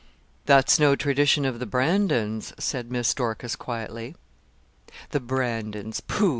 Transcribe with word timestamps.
'That's 0.47 0.79
no 0.79 0.95
tradition 0.95 1.45
of 1.45 1.59
the 1.59 1.65
Brandons,' 1.67 2.53
said 2.57 2.89
Miss 2.91 3.13
Dorcas, 3.13 3.55
quietly. 3.55 4.15
'The 5.11 5.19
Brandons 5.19 5.99
pooh! 6.01 6.29